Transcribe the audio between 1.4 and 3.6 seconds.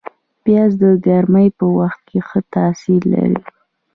په وخت ښه تاثیر لري